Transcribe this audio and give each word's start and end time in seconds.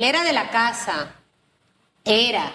Era 0.00 0.22
de 0.22 0.32
la 0.32 0.48
casa, 0.50 1.08
era, 2.04 2.52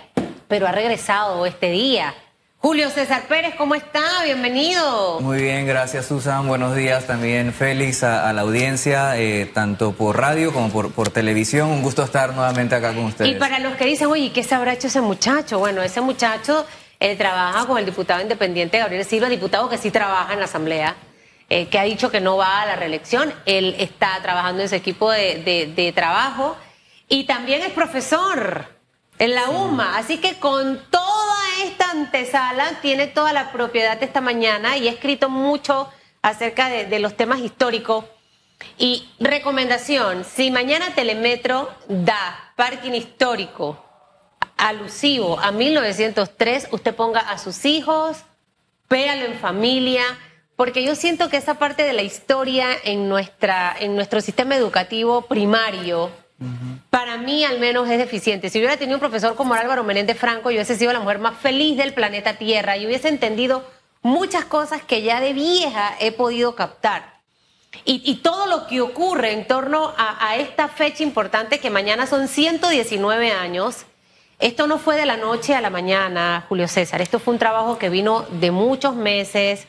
pero 0.48 0.66
ha 0.66 0.72
regresado 0.72 1.46
este 1.46 1.72
día. 1.72 2.14
Julio 2.60 2.90
César 2.90 3.24
Pérez, 3.24 3.56
¿cómo 3.58 3.76
está? 3.76 4.24
Bienvenido. 4.24 5.20
Muy 5.20 5.42
bien, 5.42 5.68
gracias 5.68 6.06
Susan. 6.06 6.48
Buenos 6.48 6.74
días 6.74 7.06
también, 7.06 7.52
Félix, 7.52 8.04
a, 8.04 8.32
la 8.32 8.44
audiencia, 8.44 9.18
eh, 9.18 9.46
tanto 9.46 9.92
por 9.92 10.18
radio 10.18 10.54
como 10.54 10.70
por, 10.70 10.94
por, 10.94 11.10
televisión. 11.10 11.68
Un 11.70 11.82
gusto 11.82 12.02
estar 12.02 12.34
nuevamente 12.34 12.76
acá 12.76 12.94
con 12.94 13.04
ustedes. 13.04 13.30
Y 13.30 13.36
para 13.36 13.60
los 13.60 13.76
que 13.76 13.88
dicen, 13.88 14.08
oye, 14.08 14.32
¿qué 14.32 14.42
se 14.42 14.56
habrá 14.56 14.72
hecho 14.72 14.88
ese 14.88 15.02
muchacho? 15.02 15.60
Bueno, 15.60 15.82
ese 15.82 16.00
muchacho 16.00 16.66
eh, 17.02 17.18
trabaja 17.18 17.66
con 17.66 17.78
el 17.78 17.86
diputado 17.86 18.22
independiente 18.22 18.78
Gabriel 18.78 19.04
Silva, 19.04 19.28
diputado 19.28 19.68
que 19.68 19.78
sí 19.78 19.92
trabaja 19.92 20.32
en 20.32 20.40
la 20.40 20.46
Asamblea. 20.46 20.96
Eh, 21.50 21.68
que 21.68 21.78
ha 21.78 21.84
dicho 21.84 22.10
que 22.10 22.22
no 22.22 22.38
va 22.38 22.62
a 22.62 22.66
la 22.66 22.78
reelección. 22.78 23.34
Él 23.46 23.76
está 23.80 24.18
trabajando 24.22 24.62
en 24.62 24.68
ese 24.68 24.78
equipo 24.78 25.12
de, 25.12 25.74
de 25.76 25.92
trabajo 25.92 26.56
y 27.08 27.26
también 27.26 27.62
es 27.62 27.72
profesor 27.72 28.68
en 29.20 29.36
la 29.36 29.50
UMA. 29.50 29.98
Así 29.98 30.18
que 30.18 30.40
con 30.40 30.80
toda 30.90 31.38
esta 31.64 31.92
antesala 31.92 32.80
tiene 32.82 33.08
toda 33.08 33.34
la 33.34 33.52
propiedad 33.52 34.02
esta 34.02 34.22
mañana 34.22 34.78
y 34.78 34.88
ha 34.88 34.92
escrito 34.92 35.30
mucho 35.30 35.90
acerca 36.22 36.70
de, 36.70 37.00
los 37.00 37.16
temas 37.16 37.40
históricos. 37.40 38.06
Y 38.78 39.10
recomendación, 39.20 40.24
si 40.24 40.50
mañana 40.50 40.96
Telemetro 40.96 41.70
da 41.88 42.54
parking 42.56 42.94
histórico 42.94 43.84
alusivo 44.56 45.38
a 45.40 45.52
1903, 45.52 46.70
usted 46.72 46.96
ponga 46.96 47.20
a 47.20 47.38
sus 47.38 47.66
hijos, 47.66 48.24
véalo 48.90 49.26
en 49.26 49.38
familia, 49.38 50.04
porque 50.56 50.84
yo 50.86 50.96
siento 50.96 51.30
que 51.30 51.38
esa 51.38 51.56
parte 51.56 51.84
de 51.84 51.92
la 51.92 52.04
historia 52.04 52.68
en, 52.86 53.10
nuestra, 53.10 53.76
en 53.78 53.96
nuestro 53.96 54.22
sistema 54.22 54.56
educativo 54.56 55.24
primario, 55.24 56.10
para 57.14 57.26
mí 57.26 57.46
al 57.46 57.60
menos 57.60 57.88
es 57.90 58.00
deficiente. 58.00 58.50
Si 58.50 58.58
hubiera 58.58 58.76
tenido 58.76 58.96
un 58.96 59.00
profesor 59.00 59.36
como 59.36 59.54
Álvaro 59.54 59.84
Menéndez 59.84 60.18
Franco, 60.18 60.50
yo 60.50 60.56
hubiese 60.56 60.76
sido 60.76 60.92
la 60.94 61.00
mujer 61.00 61.20
más 61.20 61.38
feliz 61.38 61.78
del 61.78 61.94
planeta 61.94 62.38
Tierra 62.40 62.76
y 62.76 62.88
hubiese 62.88 63.08
entendido 63.08 63.64
muchas 64.02 64.46
cosas 64.46 64.82
que 64.82 65.04
ya 65.04 65.20
de 65.20 65.34
vieja 65.34 65.96
he 66.00 66.12
podido 66.12 66.56
captar. 66.56 67.14
Y, 67.86 68.16
todo 68.18 68.48
lo 68.48 68.66
que 68.68 68.82
ocurre 68.82 69.32
en 69.32 69.46
torno 69.46 69.94
a, 69.96 70.28
a, 70.28 70.38
esta 70.38 70.70
fecha 70.70 71.04
importante, 71.04 71.60
que 71.60 71.70
mañana 71.70 72.08
son 72.08 72.28
119 72.28 73.32
años, 73.32 73.86
esto 74.40 74.66
no 74.68 74.80
fue 74.80 74.96
de 74.96 75.06
la 75.06 75.18
noche 75.18 75.56
a 75.56 75.62
la 75.62 75.70
mañana, 75.70 76.46
Julio 76.50 76.68
César, 76.68 77.02
esto 77.02 77.20
fue 77.20 77.34
un 77.34 77.40
trabajo 77.40 77.78
que 77.78 77.90
vino 77.90 78.26
de 78.32 78.52
muchos 78.52 78.96
meses, 78.96 79.68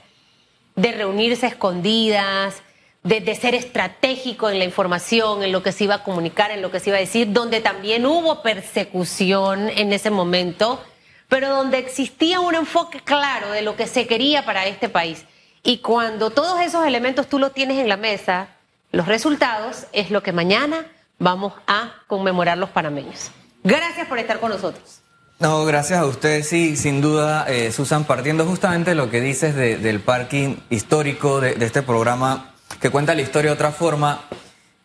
de 0.77 0.93
reunirse 0.93 1.47
escondidas, 1.47 2.63
de, 3.05 3.35
ser 3.35 3.55
estratégico 3.55 4.49
en 4.49 4.59
la 4.59 4.65
información, 4.65 5.43
en 5.43 5.53
lo 5.53 5.63
que 5.63 5.73
se 5.73 5.85
iba 5.85 5.97
a 5.97 6.03
comunicar, 6.03 6.51
en 6.51 6.63
lo 6.63 6.71
que 6.71 6.81
se 6.81 6.89
iba 6.89 6.97
a 6.97 7.01
decir, 7.01 7.33
donde 7.33 7.61
también 7.61 8.07
hubo 8.07 8.43
persecución 8.43 9.69
en 9.69 9.93
ese 9.93 10.11
momento, 10.11 10.83
pero 11.29 11.51
donde 11.51 11.79
existía 11.79 12.41
un 12.41 12.55
enfoque 12.55 13.01
claro 13.01 13.51
de 13.51 13.61
lo 13.61 13.77
que 13.77 13.87
se 13.87 14.07
quería 14.07 14.47
para 14.47 14.67
este 14.67 14.89
país. 14.89 15.25
Y 15.63 15.79
cuando 15.79 16.31
todos 16.31 16.61
esos 16.63 16.87
elementos 16.87 17.29
tú 17.29 17.39
los 17.39 17.53
tienes 17.53 17.79
en 17.79 17.91
la 17.91 17.99
mesa, 17.99 18.49
los 18.91 19.07
resultados 19.07 19.87
es 19.93 20.11
lo 20.11 20.23
que 20.23 20.33
mañana 20.33 20.87
vamos 21.19 21.53
a 21.67 21.93
conmemorar 22.07 22.57
los 22.57 22.71
panameños. 22.71 23.31
Gracias 23.63 24.09
por 24.09 24.19
estar 24.19 24.41
con 24.41 24.51
nosotros. 24.51 25.01
No, 25.41 25.65
gracias 25.67 25.99
a 25.99 26.07
ustedes, 26.07 26.49
sí, 26.49 26.77
sin 26.77 27.03
duda, 27.03 27.45
eh, 27.49 27.71
Susan, 27.73 28.05
partiendo 28.05 28.47
justamente 28.47 28.95
lo 28.95 29.11
que 29.11 29.21
dices 29.21 29.55
del 29.55 30.01
parking 30.01 30.57
histórico 30.71 31.41
de 31.41 31.57
este 31.65 31.83
programa, 31.83 32.54
que 32.81 32.91
cuenta 32.91 33.15
la 33.15 33.23
historia 33.23 33.51
de 33.51 33.55
otra 33.55 33.73
forma, 33.73 34.23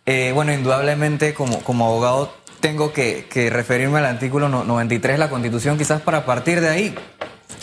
eh, 0.06 0.32
bueno, 0.34 0.54
indudablemente 0.54 1.34
como, 1.34 1.62
como 1.62 1.86
abogado 1.86 2.34
tengo 2.60 2.92
que, 2.92 3.50
referirme 3.52 4.00
al 4.00 4.06
artículo 4.06 4.50
93 4.50 5.14
de 5.14 5.18
la 5.18 5.30
Constitución 5.30 5.78
quizás 5.78 6.02
para 6.02 6.26
partir 6.26 6.62
de 6.62 6.70
ahí, 6.70 6.96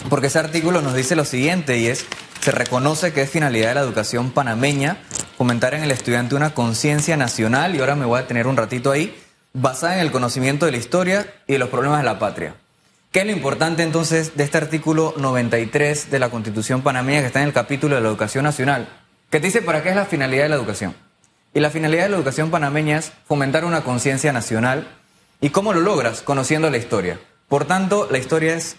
porque 0.09 0.29
ese 0.29 0.39
artículo 0.39 0.83
nos 0.83 0.95
dice 0.95 1.17
lo 1.17 1.25
siguiente 1.25 1.79
y 1.79 1.87
es, 1.87 2.07
se 2.41 2.51
reconoce 2.51 3.13
que 3.13 3.23
es 3.23 3.31
finalidad 3.31 3.69
de 3.69 3.75
la 3.75 3.81
educación 3.83 4.31
panameña 4.31 4.99
fomentar 5.37 5.75
en 5.75 5.83
el 5.83 5.91
estudiante 5.91 6.35
una 6.35 6.55
conciencia 6.55 7.17
nacional, 7.17 7.75
y 7.75 7.81
ahora 7.81 7.95
me 7.95 8.07
voy 8.07 8.21
a 8.21 8.27
tener 8.27 8.47
un 8.47 8.57
ratito 8.57 8.91
ahí, 8.91 9.15
basada 9.53 9.95
en 9.95 10.01
el 10.01 10.11
conocimiento 10.11 10.67
de 10.67 10.73
la 10.73 10.79
historia 10.79 11.27
y 11.47 11.55
de 11.55 11.59
los 11.59 11.69
problemas 11.69 11.99
de 11.99 12.05
la 12.05 12.19
patria. 12.19 12.55
¿Qué 13.13 13.21
es 13.21 13.27
lo 13.27 13.33
importante 13.33 13.83
entonces 13.83 14.37
de 14.37 14.45
este 14.45 14.59
artículo 14.59 15.15
93 15.17 16.11
de 16.11 16.19
la 16.19 16.31
Constitución 16.31 16.83
panameña 16.83 17.21
que 17.21 17.27
está 17.27 17.41
en 17.41 17.49
el 17.49 17.53
capítulo 17.53 17.95
de 17.95 18.01
la 18.01 18.09
educación 18.09 18.45
nacional? 18.45 18.89
Que 19.31 19.41
dice 19.41 19.63
para 19.63 19.83
qué 19.83 19.91
es 19.91 19.97
la 19.97 20.05
finalidad 20.05 20.45
de 20.45 20.49
la 20.51 20.57
educación. 20.57 20.95
Y 21.55 21.61
la 21.61 21.71
finalidad 21.71 22.05
de 22.05 22.11
la 22.11 22.17
educación 22.17 22.51
panameña 22.51 22.99
es 22.99 23.13
fomentar 23.27 23.65
una 23.65 23.83
conciencia 23.83 24.33
nacional. 24.33 24.89
¿Y 25.41 25.51
cómo 25.51 25.73
lo 25.73 25.81
logras? 25.81 26.23
Conociendo 26.23 26.71
la 26.71 26.77
historia. 26.77 27.19
Por 27.49 27.65
tanto, 27.65 28.09
la 28.11 28.19
historia 28.19 28.55
es, 28.55 28.77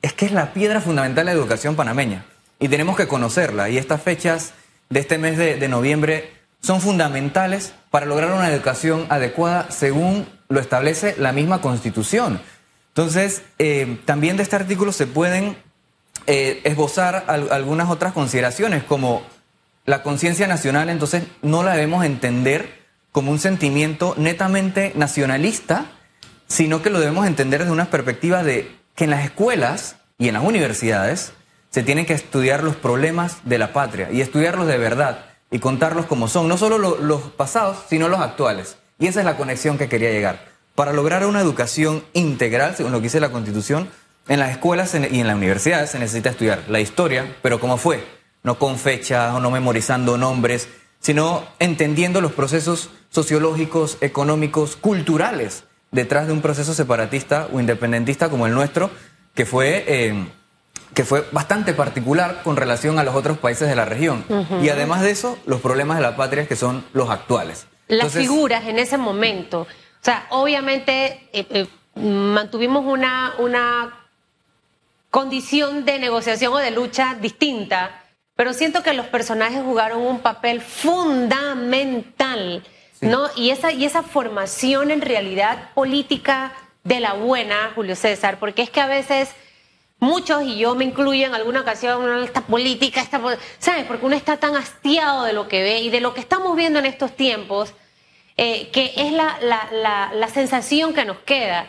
es 0.00 0.12
que 0.12 0.26
es 0.26 0.32
la 0.32 0.52
piedra 0.52 0.80
fundamental 0.80 1.26
de 1.26 1.32
la 1.32 1.38
educación 1.38 1.76
panameña. 1.76 2.24
Y 2.60 2.68
tenemos 2.68 2.96
que 2.96 3.08
conocerla. 3.08 3.68
Y 3.68 3.78
estas 3.78 4.00
fechas 4.00 4.52
de 4.90 5.00
este 5.00 5.18
mes 5.18 5.36
de, 5.36 5.68
noviembre 5.68 6.30
son 6.60 6.80
fundamentales 6.80 7.74
para 7.90 8.06
lograr 8.06 8.32
una 8.32 8.50
educación 8.50 9.06
adecuada 9.08 9.70
según 9.70 10.28
lo 10.48 10.60
establece 10.60 11.16
la 11.18 11.32
misma 11.32 11.60
constitución. 11.60 12.40
Entonces, 12.88 13.42
eh, 13.58 13.98
también 14.04 14.36
de 14.36 14.44
este 14.44 14.56
artículo 14.56 14.92
se 14.92 15.06
pueden 15.06 15.56
eh, 16.26 16.60
esbozar 16.62 17.24
algunas 17.26 17.90
otras 17.90 18.12
consideraciones, 18.12 18.84
como 18.84 19.22
la 19.86 20.02
conciencia 20.02 20.46
nacional 20.46 20.88
entonces 20.88 21.24
no 21.42 21.62
la 21.62 21.72
debemos 21.72 22.04
entender 22.04 22.84
como 23.12 23.30
un 23.30 23.38
sentimiento 23.38 24.14
netamente 24.16 24.92
nacionalista, 24.96 25.86
sino 26.48 26.82
que 26.82 26.90
lo 26.90 27.00
debemos 27.00 27.26
entender 27.26 27.60
desde 27.60 27.72
una 27.72 27.90
perspectiva 27.90 28.42
de 28.42 28.74
que 28.94 29.04
en 29.04 29.10
las 29.10 29.24
escuelas 29.24 29.96
y 30.18 30.28
en 30.28 30.34
las 30.34 30.42
universidades 30.42 31.32
se 31.70 31.82
tienen 31.82 32.06
que 32.06 32.14
estudiar 32.14 32.62
los 32.62 32.76
problemas 32.76 33.38
de 33.44 33.58
la 33.58 33.72
patria 33.72 34.10
y 34.10 34.20
estudiarlos 34.20 34.66
de 34.66 34.78
verdad 34.78 35.26
y 35.50 35.58
contarlos 35.58 36.06
como 36.06 36.28
son, 36.28 36.48
no 36.48 36.56
solo 36.56 36.78
los 36.78 37.22
pasados, 37.32 37.78
sino 37.88 38.08
los 38.08 38.20
actuales. 38.20 38.78
Y 38.98 39.06
esa 39.06 39.20
es 39.20 39.26
la 39.26 39.36
conexión 39.36 39.78
que 39.78 39.88
quería 39.88 40.10
llegar. 40.10 40.46
Para 40.74 40.92
lograr 40.92 41.24
una 41.26 41.40
educación 41.40 42.04
integral, 42.12 42.74
según 42.76 42.92
lo 42.92 42.98
que 42.98 43.04
dice 43.04 43.20
la 43.20 43.30
Constitución, 43.30 43.88
en 44.28 44.40
las 44.40 44.50
escuelas 44.50 44.94
y 44.94 45.20
en 45.20 45.26
las 45.26 45.36
universidades 45.36 45.90
se 45.90 45.98
necesita 45.98 46.30
estudiar 46.30 46.64
la 46.68 46.80
historia, 46.80 47.36
pero 47.42 47.60
cómo 47.60 47.76
fue, 47.76 48.04
no 48.44 48.58
con 48.58 48.78
fechas 48.78 49.34
o 49.34 49.40
no 49.40 49.50
memorizando 49.50 50.16
nombres, 50.16 50.68
sino 51.00 51.44
entendiendo 51.58 52.20
los 52.20 52.32
procesos 52.32 52.90
sociológicos, 53.10 53.98
económicos, 54.00 54.76
culturales 54.76 55.64
detrás 55.90 56.26
de 56.26 56.32
un 56.32 56.42
proceso 56.42 56.74
separatista 56.74 57.48
o 57.52 57.60
independentista 57.60 58.28
como 58.28 58.46
el 58.46 58.54
nuestro, 58.54 58.90
que 59.34 59.46
fue, 59.46 59.84
eh, 59.86 60.26
que 60.92 61.04
fue 61.04 61.24
bastante 61.32 61.72
particular 61.72 62.42
con 62.42 62.56
relación 62.56 62.98
a 62.98 63.04
los 63.04 63.14
otros 63.14 63.38
países 63.38 63.68
de 63.68 63.76
la 63.76 63.84
región. 63.84 64.24
Y 64.62 64.68
además 64.68 65.02
de 65.02 65.10
eso, 65.10 65.38
los 65.46 65.60
problemas 65.60 65.96
de 65.96 66.02
la 66.02 66.16
patria 66.16 66.46
que 66.46 66.56
son 66.56 66.84
los 66.92 67.10
actuales. 67.10 67.66
Las 67.88 68.12
figuras 68.12 68.64
en 68.66 68.78
ese 68.78 68.98
momento. 68.98 69.62
O 69.62 69.66
sea, 70.04 70.26
obviamente 70.30 71.28
eh, 71.32 71.46
eh, 71.50 71.66
mantuvimos 71.94 72.84
una, 72.84 73.34
una 73.38 74.06
condición 75.10 75.84
de 75.84 75.98
negociación 75.98 76.52
o 76.52 76.58
de 76.58 76.72
lucha 76.72 77.16
distinta 77.20 78.03
pero 78.36 78.52
siento 78.52 78.82
que 78.82 78.94
los 78.94 79.06
personajes 79.06 79.62
jugaron 79.62 80.02
un 80.02 80.20
papel 80.20 80.60
fundamental, 80.60 82.64
¿no? 83.00 83.28
Y 83.36 83.50
esa, 83.50 83.72
y 83.72 83.84
esa 83.84 84.02
formación 84.02 84.90
en 84.90 85.00
realidad 85.00 85.70
política 85.74 86.52
de 86.82 87.00
la 87.00 87.14
buena, 87.14 87.72
Julio 87.74 87.96
César, 87.96 88.38
porque 88.38 88.62
es 88.62 88.70
que 88.70 88.80
a 88.80 88.86
veces 88.86 89.30
muchos, 90.00 90.42
y 90.42 90.58
yo 90.58 90.74
me 90.74 90.84
incluyo 90.84 91.26
en 91.26 91.34
alguna 91.34 91.60
ocasión, 91.60 92.24
esta 92.24 92.42
política, 92.42 93.00
esta, 93.00 93.20
¿sabes? 93.58 93.84
Porque 93.86 94.04
uno 94.04 94.16
está 94.16 94.36
tan 94.36 94.56
hastiado 94.56 95.24
de 95.24 95.32
lo 95.32 95.48
que 95.48 95.62
ve 95.62 95.80
y 95.80 95.90
de 95.90 96.00
lo 96.00 96.12
que 96.12 96.20
estamos 96.20 96.56
viendo 96.56 96.80
en 96.80 96.86
estos 96.86 97.14
tiempos, 97.14 97.72
eh, 98.36 98.68
que 98.70 98.92
es 98.96 99.12
la, 99.12 99.38
la, 99.40 99.68
la, 99.72 100.10
la 100.12 100.28
sensación 100.28 100.92
que 100.92 101.04
nos 101.04 101.18
queda. 101.18 101.66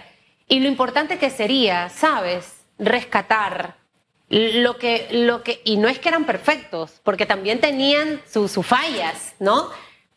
Y 0.48 0.60
lo 0.60 0.68
importante 0.68 1.18
que 1.18 1.30
sería, 1.30 1.90
¿sabes? 1.90 2.66
Rescatar 2.80 3.85
lo 4.30 4.78
que, 4.78 5.08
lo 5.12 5.44
que, 5.44 5.62
y 5.64 5.78
no 5.78 5.88
es 5.88 6.00
que 6.00 6.10
eran 6.10 6.26
perfectos, 6.26 7.00
porque 7.04 7.26
también 7.26 7.60
tenían 7.60 8.22
sus 8.32 8.54
fallas, 8.66 9.36
¿no? 9.40 9.70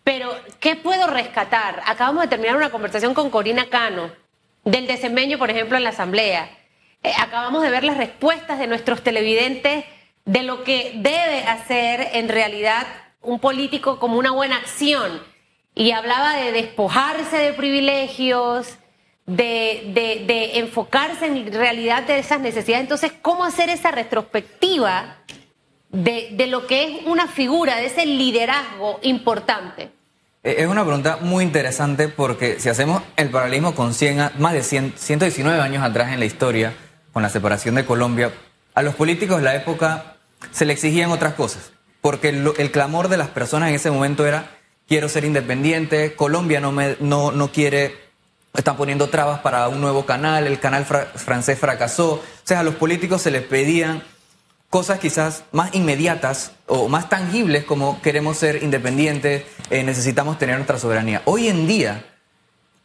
Pero, 0.04 0.34
¿qué 0.60 0.76
puedo 0.76 1.06
rescatar? 1.06 1.82
Acabamos 1.84 2.22
de 2.22 2.28
terminar 2.28 2.56
una 2.56 2.70
conversación 2.70 3.12
con 3.12 3.28
Corina 3.28 3.68
Cano, 3.68 4.10
del 4.64 4.86
desempeño, 4.86 5.38
por 5.38 5.50
ejemplo, 5.50 5.76
en 5.76 5.84
la 5.84 5.90
Asamblea. 5.90 6.50
Eh, 7.02 7.12
acabamos 7.18 7.62
de 7.62 7.70
ver 7.70 7.84
las 7.84 7.96
respuestas 7.96 8.58
de 8.58 8.66
nuestros 8.66 9.02
televidentes 9.02 9.84
de 10.24 10.42
lo 10.42 10.64
que 10.64 10.92
debe 10.96 11.44
hacer 11.44 12.08
en 12.12 12.28
realidad 12.28 12.86
un 13.20 13.38
político 13.38 13.98
como 13.98 14.18
una 14.18 14.30
buena 14.30 14.56
acción. 14.56 15.22
Y 15.74 15.92
hablaba 15.92 16.34
de 16.34 16.52
despojarse 16.52 17.36
de 17.36 17.52
privilegios, 17.52 18.78
de, 19.28 20.24
de, 20.26 20.58
enfocarse 20.58 21.26
en 21.26 21.52
realidad 21.52 22.04
de 22.04 22.18
esas 22.18 22.40
necesidades. 22.40 22.82
Entonces, 22.82 23.12
¿cómo 23.22 23.44
hacer 23.44 23.68
esa 23.68 23.90
retrospectiva 23.90 25.18
de, 25.90 26.30
de, 26.32 26.46
lo 26.46 26.66
que 26.66 26.84
es 26.84 27.06
una 27.06 27.28
figura, 27.28 27.76
de 27.76 27.86
ese 27.86 28.06
liderazgo 28.06 28.98
importante? 29.02 29.90
Eh, 30.42 30.56
es 30.58 30.66
una 30.66 30.82
pregunta 30.82 31.18
muy 31.20 31.44
interesante 31.44 32.08
porque 32.08 32.58
si 32.58 32.70
hacemos 32.70 33.02
el 33.16 33.28
paralelismo 33.28 33.74
con 33.74 33.92
100, 33.92 34.32
más 34.38 34.54
de 34.54 34.62
100, 34.62 34.94
119 34.96 35.60
años 35.60 35.84
atrás 35.84 36.12
en 36.12 36.20
la 36.20 36.24
historia, 36.24 36.74
con 37.12 37.22
la 37.22 37.28
separación 37.28 37.74
de 37.74 37.84
Colombia, 37.84 38.32
a 38.74 38.82
los 38.82 38.94
políticos 38.94 39.38
de 39.38 39.44
la 39.44 39.54
época 39.54 40.16
se 40.52 40.64
le 40.64 40.72
exigían 40.72 41.10
otras 41.10 41.34
cosas, 41.34 41.72
porque 42.00 42.30
el, 42.30 42.50
el 42.56 42.70
clamor 42.70 43.08
de 43.08 43.18
las 43.18 43.28
personas 43.28 43.68
en 43.68 43.74
ese 43.74 43.90
momento 43.90 44.26
era 44.26 44.50
quiero 44.88 45.08
ser 45.08 45.24
independiente, 45.24 46.14
Colombia 46.14 46.60
no, 46.60 46.72
me, 46.72 46.96
no, 47.00 47.30
no 47.30 47.52
quiere, 47.52 47.94
están 48.58 48.76
poniendo 48.76 49.08
trabas 49.08 49.38
para 49.40 49.68
un 49.68 49.80
nuevo 49.80 50.04
canal, 50.04 50.46
el 50.46 50.58
canal 50.58 50.84
francés 50.84 51.58
fracasó, 51.58 52.14
o 52.14 52.22
sea, 52.42 52.60
a 52.60 52.62
los 52.64 52.74
políticos 52.74 53.22
se 53.22 53.30
les 53.30 53.42
pedían 53.42 54.02
cosas 54.68 54.98
quizás 54.98 55.44
más 55.52 55.74
inmediatas 55.74 56.52
o 56.66 56.88
más 56.88 57.08
tangibles 57.08 57.64
como 57.64 58.02
queremos 58.02 58.36
ser 58.36 58.62
independientes, 58.62 59.44
eh, 59.70 59.84
necesitamos 59.84 60.38
tener 60.38 60.56
nuestra 60.56 60.78
soberanía. 60.78 61.22
Hoy 61.24 61.46
en 61.46 61.68
día, 61.68 62.04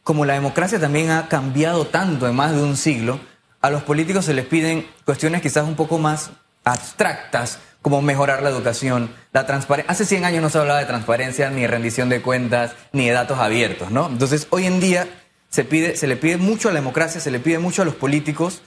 como 0.04 0.26
la 0.26 0.36
democracia 0.36 0.80
también 0.80 1.10
ha 1.10 1.28
cambiado 1.28 1.88
tanto 1.88 2.28
en 2.28 2.36
más 2.36 2.52
de 2.52 2.62
un 2.62 2.78
siglo, 2.78 3.20
a 3.60 3.72
los 3.72 3.82
políticos 3.82 4.26
se 4.26 4.36
les 4.36 4.46
piden 4.46 4.88
cuestiones 5.06 5.42
quizás 5.42 5.68
un 5.68 5.76
poco 5.76 5.98
más 5.98 6.30
abstractas, 6.64 7.58
como 7.82 8.02
mejorar 8.02 8.44
la 8.44 8.50
educación, 8.50 9.14
la 9.34 9.46
transparencia. 9.46 9.92
Hace 9.92 10.06
100 10.06 10.24
años 10.24 10.42
no 10.42 10.50
se 10.50 10.58
hablaba 10.58 10.80
de 10.80 10.86
transparencia, 10.86 11.50
ni 11.50 11.68
rendición 11.68 12.08
de 12.10 12.22
cuentas, 12.22 12.76
ni 12.94 13.08
de 13.08 13.14
datos 13.14 13.40
abiertos, 13.40 13.92
¿no? 13.92 14.08
Entonces, 14.08 14.48
hoy 14.52 14.68
en 14.68 14.80
día 14.80 15.08
se, 15.54 15.64
pide, 15.64 15.96
se 15.96 16.08
le 16.08 16.16
pide 16.16 16.38
mucho 16.38 16.70
a 16.70 16.72
la 16.72 16.80
democracia, 16.80 17.22
se 17.22 17.30
le 17.30 17.40
pide 17.40 17.60
mucho 17.60 17.84
a 17.84 17.86
los 17.86 17.94
políticos 17.94 18.64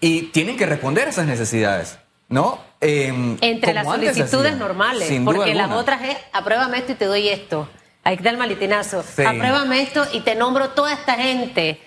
y 0.00 0.22
tienen 0.32 0.56
que 0.56 0.66
responder 0.66 1.06
a 1.06 1.10
esas 1.10 1.26
necesidades. 1.26 1.98
¿no? 2.28 2.58
Em, 2.80 3.36
Entre 3.40 3.72
las 3.72 3.86
solicitudes 3.86 4.56
normales, 4.56 5.08
porque 5.24 5.54
las 5.54 5.70
otras 5.70 6.02
es 6.02 6.16
apruébame 6.32 6.78
esto 6.78 6.90
y 6.90 6.94
te 6.96 7.04
doy 7.04 7.28
esto. 7.28 7.68
Ahí 8.02 8.16
está 8.16 8.30
el 8.30 8.36
malitinazo. 8.36 9.00
Apruébame 9.00 9.80
esto 9.80 10.04
y 10.12 10.22
te 10.22 10.34
nombro 10.34 10.70
toda 10.70 10.92
esta 10.92 11.14
gente. 11.14 11.80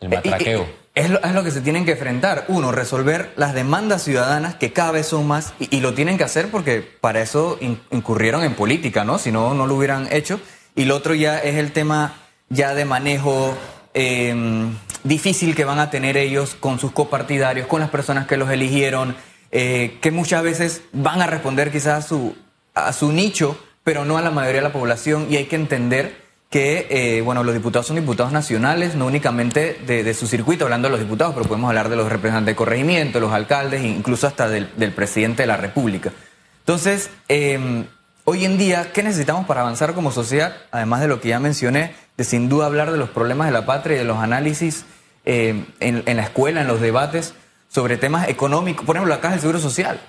El 0.00 0.08
matraqueo. 0.08 0.66
Es 0.96 1.08
lo, 1.08 1.22
es 1.22 1.32
lo, 1.32 1.44
que 1.44 1.52
se 1.52 1.60
tienen 1.60 1.84
que 1.84 1.92
enfrentar. 1.92 2.46
Uno, 2.48 2.72
resolver 2.72 3.32
las 3.36 3.54
demandas 3.54 4.02
ciudadanas 4.02 4.56
que 4.56 4.72
cada 4.72 4.90
vez 4.90 5.06
son 5.06 5.28
más 5.28 5.54
y, 5.60 5.78
lo 5.78 5.94
tienen 5.94 6.18
que 6.18 6.24
hacer 6.24 6.50
porque 6.50 6.80
para 6.80 7.22
eso 7.22 7.56
incurrieron 7.92 8.42
en 8.42 8.54
política, 8.54 9.04
¿no? 9.04 9.18
Si 9.18 9.30
no, 9.30 9.54
no 9.54 9.68
lo 9.68 9.76
hubieran 9.76 10.08
hecho. 10.10 10.40
Y 10.74 10.86
lo 10.86 10.96
otro 10.96 11.14
ya 11.14 11.38
es 11.38 11.54
el 11.54 11.70
tema 11.70 12.16
ya 12.50 12.74
de 12.74 12.84
manejo 12.84 13.56
em, 13.94 14.76
difícil 15.04 15.54
que 15.54 15.64
van 15.64 15.78
a 15.78 15.88
tener 15.88 16.16
ellos 16.16 16.56
con 16.58 16.78
sus 16.78 16.92
copartidarios, 16.92 17.66
con 17.66 17.80
las 17.80 17.90
personas 17.90 18.26
que 18.26 18.36
los 18.36 18.50
eligieron, 18.50 19.16
eh, 19.52 19.98
que 20.00 20.10
muchas 20.10 20.42
veces 20.42 20.82
van 20.92 21.22
a 21.22 21.26
responder 21.26 21.72
quizás 21.72 22.04
a 22.04 22.08
su, 22.08 22.36
a 22.74 22.92
su 22.92 23.12
nicho, 23.12 23.58
pero 23.84 24.04
no 24.04 24.18
a 24.18 24.22
la 24.22 24.30
mayoría 24.30 24.60
de 24.60 24.68
la 24.68 24.72
población 24.72 25.26
y 25.30 25.36
hay 25.36 25.46
que 25.46 25.56
entender 25.56 26.28
que, 26.50 26.88
eh, 26.90 27.20
bueno, 27.20 27.44
los 27.44 27.54
diputados 27.54 27.86
son 27.86 27.96
diputados 27.96 28.32
nacionales, 28.32 28.96
no 28.96 29.06
únicamente 29.06 29.78
de, 29.86 30.14
su 30.14 30.26
circuito, 30.26 30.64
hablando 30.64 30.88
de 30.88 30.92
los 30.92 31.00
diputados, 31.00 31.32
pero 31.34 31.46
podemos 31.46 31.68
hablar 31.68 31.88
de 31.88 31.94
los 31.94 32.08
representantes 32.08 32.52
de 32.52 32.56
corregimiento, 32.56 33.20
los 33.20 33.32
alcaldes, 33.32 33.84
incluso 33.84 34.26
hasta 34.26 34.48
del, 34.48 34.66
presidente 34.92 35.44
de 35.44 35.46
la 35.46 35.56
República. 35.56 36.12
Entonces, 36.58 37.10
em, 37.28 37.84
hoy 38.24 38.44
en 38.44 38.58
día, 38.58 38.92
¿qué 38.92 39.02
necesitamos 39.02 39.46
para 39.46 39.62
avanzar 39.62 39.94
como 39.94 40.10
sociedad? 40.10 40.56
Además 40.70 41.00
de 41.00 41.08
lo 41.08 41.20
que 41.20 41.28
ya 41.28 41.40
mencioné, 41.40 41.94
de 42.16 42.24
sin 42.24 42.48
duda 42.48 42.66
hablar 42.66 42.92
de 42.92 42.98
los 42.98 43.10
problemas 43.10 43.46
de 43.46 43.52
la 43.52 43.66
patria 43.66 43.96
y 43.96 43.98
de 43.98 44.04
los 44.04 44.18
análisis 44.18 44.84
em, 45.24 45.66
en, 45.80 46.16
la 46.16 46.22
escuela, 46.22 46.60
en 46.60 46.68
los 46.68 46.80
debates, 46.80 47.34
sobre 47.68 47.96
temas 47.96 48.28
económicos, 48.28 48.84
por 48.84 48.96
ejemplo, 48.96 49.14
la 49.14 49.20
caja 49.20 49.34
del 49.34 49.40
Seguro 49.40 49.60
Social. 49.60 50.00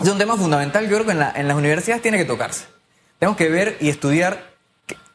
Es 0.00 0.08
un 0.08 0.18
tema 0.18 0.36
fundamental, 0.36 0.84
yo 0.88 0.96
creo 0.96 1.06
que 1.06 1.12
en, 1.12 1.22
en 1.36 1.48
las 1.48 1.56
universidades 1.56 2.02
tiene 2.02 2.18
que 2.18 2.24
tocarse. 2.24 2.66
Tenemos 3.18 3.36
que 3.36 3.48
ver 3.48 3.76
y 3.80 3.88
estudiar, 3.88 4.54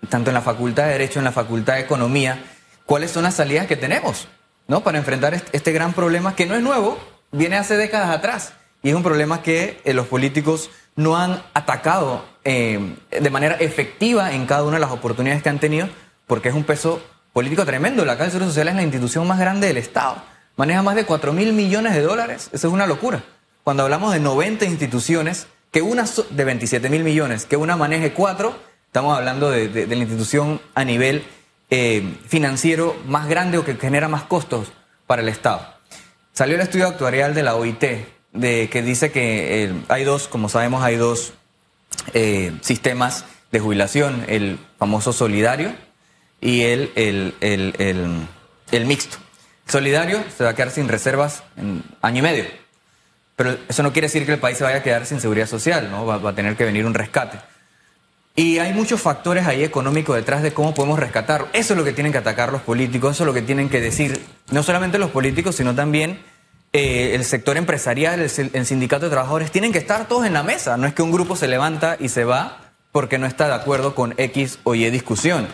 tanto 0.09 0.29
en 0.29 0.33
la 0.33 0.41
Facultad 0.41 0.83
de 0.83 0.91
Derecho, 0.91 1.19
en 1.19 1.25
la 1.25 1.31
Facultad 1.31 1.75
de 1.75 1.81
Economía, 1.81 2.43
cuáles 2.85 3.11
son 3.11 3.23
las 3.23 3.35
salidas 3.35 3.67
que 3.67 3.77
tenemos, 3.77 4.27
¿no? 4.67 4.83
Para 4.83 4.97
enfrentar 4.97 5.41
este 5.51 5.71
gran 5.71 5.93
problema 5.93 6.35
que 6.35 6.45
no 6.45 6.55
es 6.55 6.61
nuevo, 6.61 6.99
viene 7.31 7.57
hace 7.57 7.77
décadas 7.77 8.09
atrás. 8.09 8.53
Y 8.81 8.89
es 8.89 8.95
un 8.95 9.03
problema 9.03 9.41
que 9.41 9.81
eh, 9.85 9.93
los 9.93 10.07
políticos 10.07 10.69
no 10.95 11.17
han 11.17 11.41
atacado 11.53 12.25
eh, 12.43 12.95
de 13.09 13.29
manera 13.29 13.55
efectiva 13.55 14.33
en 14.33 14.45
cada 14.45 14.63
una 14.63 14.77
de 14.77 14.81
las 14.81 14.91
oportunidades 14.91 15.43
que 15.43 15.49
han 15.49 15.59
tenido, 15.59 15.87
porque 16.27 16.49
es 16.49 16.55
un 16.55 16.63
peso 16.63 17.01
político 17.31 17.65
tremendo. 17.65 18.05
La 18.05 18.13
Caja 18.13 18.23
del 18.23 18.31
Seguro 18.31 18.49
Social 18.49 18.67
es 18.67 18.75
la 18.75 18.83
institución 18.83 19.27
más 19.27 19.39
grande 19.39 19.67
del 19.67 19.77
Estado 19.77 20.21
maneja 20.55 20.81
más 20.83 20.95
de 20.95 21.05
4 21.05 21.33
mil 21.33 21.53
millones 21.53 21.93
de 21.93 22.01
dólares. 22.01 22.49
Eso 22.53 22.67
es 22.67 22.73
una 22.73 22.87
locura. 22.87 23.23
Cuando 23.63 23.83
hablamos 23.83 24.13
de 24.13 24.19
90 24.19 24.65
instituciones, 24.65 25.47
que 25.71 25.81
una 25.81 26.05
de 26.29 26.43
27 26.43 26.89
mil 26.89 27.03
millones, 27.03 27.45
que 27.45 27.57
una 27.57 27.75
maneje 27.75 28.13
cuatro, 28.13 28.55
estamos 28.85 29.17
hablando 29.17 29.49
de, 29.49 29.87
la 29.87 29.95
institución 29.95 30.61
a 30.75 30.83
nivel 30.83 31.23
eh, 31.69 32.17
financiero 32.27 32.95
más 33.07 33.27
grande 33.27 33.57
o 33.57 33.65
que 33.65 33.75
genera 33.75 34.07
más 34.07 34.23
costos 34.23 34.71
para 35.07 35.21
el 35.21 35.29
Estado. 35.29 35.65
Salió 36.33 36.55
el 36.55 36.61
estudio 36.61 36.87
actuarial 36.87 37.33
de 37.33 37.43
la 37.43 37.55
OIT, 37.55 37.83
que 38.33 38.81
dice 38.83 39.11
que 39.11 39.63
eh, 39.63 39.73
hay 39.89 40.03
dos, 40.03 40.27
como 40.27 40.49
sabemos, 40.49 40.83
hay 40.83 40.95
dos 40.95 41.33
eh, 42.13 42.51
sistemas 42.61 43.25
de 43.51 43.59
jubilación, 43.59 44.25
el 44.27 44.59
famoso 44.77 45.13
solidario 45.13 45.73
y 46.41 46.61
el, 46.61 46.91
el 47.39 48.85
mixto. 48.85 49.17
Solidario 49.67 50.23
se 50.35 50.43
va 50.43 50.51
a 50.51 50.55
quedar 50.55 50.71
sin 50.71 50.87
reservas 50.87 51.43
en 51.57 51.83
año 52.01 52.19
y 52.19 52.21
medio. 52.21 52.63
Pero 53.35 53.57
eso 53.67 53.81
no 53.81 53.91
quiere 53.91 54.07
decir 54.07 54.25
que 54.25 54.33
el 54.33 54.39
país 54.39 54.57
se 54.57 54.63
vaya 54.63 54.77
a 54.77 54.83
quedar 54.83 55.05
sin 55.05 55.19
seguridad 55.19 55.47
social, 55.47 55.89
¿no? 55.89 56.05
Va, 56.05 56.29
a 56.29 56.35
tener 56.35 56.55
que 56.55 56.65
venir 56.65 56.85
un 56.85 56.93
rescate. 56.93 57.39
Y 58.35 58.59
hay 58.59 58.73
muchos 58.73 59.01
factores 59.01 59.45
ahí 59.45 59.63
económicos 59.63 60.15
detrás 60.15 60.41
de 60.41 60.53
cómo 60.53 60.73
podemos 60.73 60.99
rescatarlo. 60.99 61.47
Eso 61.53 61.73
es 61.73 61.77
lo 61.77 61.83
que 61.83 61.93
tienen 61.93 62.11
que 62.11 62.17
atacar 62.17 62.51
los 62.51 62.61
políticos, 62.61 63.15
eso 63.15 63.23
es 63.23 63.27
lo 63.27 63.33
que 63.33 63.41
tienen 63.41 63.69
que 63.69 63.79
decir, 63.79 64.19
no 64.51 64.63
solamente 64.63 64.97
los 64.97 65.11
políticos, 65.11 65.55
sino 65.55 65.75
también 65.75 66.19
eh, 66.75 67.13
el 67.13 67.23
sector 67.23 67.55
empresarial, 67.57 68.19
el, 68.19 68.65
sindicato 68.65 69.05
de 69.05 69.11
trabajadores, 69.11 69.51
tienen 69.51 69.71
que 69.71 69.77
estar 69.77 70.07
todos 70.07 70.25
en 70.25 70.33
la 70.33 70.41
mesa. 70.41 70.75
No 70.75 70.87
es 70.87 70.95
que 70.95 71.03
un 71.03 71.11
grupo 71.11 71.35
se 71.35 71.47
levanta 71.47 71.97
y 71.99 72.09
se 72.09 72.23
va 72.23 72.73
porque 72.91 73.19
no 73.19 73.27
está 73.27 73.47
de 73.47 73.53
acuerdo 73.53 73.93
con 73.93 74.15
X 74.17 74.57
o 74.63 74.73
Y 74.73 74.89
discusión. 74.89 75.47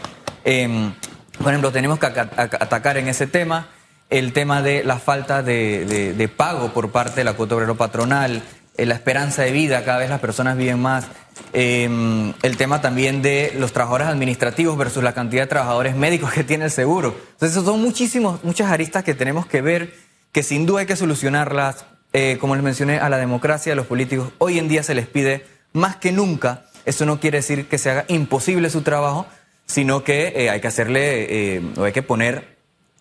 Em, 0.45 0.93
por 1.37 1.49
ejemplo, 1.49 1.73
tenemos 1.73 1.99
que 1.99 2.05
atacar 2.05 2.95
en 2.97 3.09
ese 3.09 3.27
tema 3.27 3.67
el 4.09 4.31
tema 4.31 4.61
de 4.61 4.83
la 4.83 4.97
falta 4.97 5.43
de, 5.43 6.31
pago 6.37 6.73
por 6.73 6.91
parte 6.91 7.17
de 7.17 7.23
la 7.25 7.33
cuota 7.33 7.55
obrero 7.55 7.75
patronal, 7.75 8.41
eh, 8.77 8.85
la 8.85 8.95
esperanza 8.95 9.43
de 9.43 9.51
vida, 9.51 9.83
cada 9.83 9.99
vez 9.99 10.09
las 10.09 10.21
personas 10.21 10.57
viven 10.57 10.79
más, 10.79 11.05
em, 11.51 12.33
el 12.43 12.57
tema 12.57 12.81
también 12.81 13.21
de 13.21 13.53
los 13.57 13.73
trabajadores 13.73 14.07
administrativos 14.07 14.77
versus 14.77 15.03
la 15.03 15.13
cantidad 15.13 15.43
de 15.43 15.47
trabajadores 15.47 15.95
médicos 15.95 16.31
que 16.31 16.45
tiene 16.45 16.65
el 16.65 16.71
seguro. 16.71 17.15
Entonces, 17.33 17.61
son 17.61 17.81
muchísimos, 17.81 18.43
muchas 18.43 18.71
aristas 18.71 19.03
que 19.03 19.13
tenemos 19.13 19.45
que 19.45 19.61
ver, 19.61 19.93
que 20.31 20.43
sin 20.43 20.65
duda 20.65 20.81
hay 20.81 20.85
que 20.85 20.95
solucionarlas. 20.95 21.85
Eh, 22.11 22.37
como 22.39 22.55
les 22.55 22.63
mencioné, 22.63 22.97
a 22.99 23.09
la 23.09 23.17
democracia, 23.17 23.73
a 23.73 23.75
los 23.75 23.85
políticos, 23.85 24.31
hoy 24.39 24.57
en 24.57 24.67
día 24.67 24.83
se 24.83 24.95
les 24.95 25.07
pide 25.07 25.45
más 25.73 25.95
que 25.95 26.11
nunca. 26.11 26.65
Eso 26.85 27.05
no 27.05 27.19
quiere 27.19 27.39
decir 27.39 27.67
que 27.67 27.77
se 27.77 27.91
haga 27.91 28.05
imposible 28.07 28.69
su 28.69 28.81
trabajo, 28.81 29.27
sino 29.65 30.03
que 30.03 30.33
eh, 30.35 30.49
hay 30.49 30.59
que 30.59 30.67
hacerle, 30.67 31.61
o 31.77 31.83
hay 31.83 31.91
que 31.91 32.01
poner 32.01 32.59